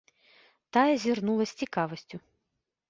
[0.77, 2.17] Тая зірнула з цікавасцю.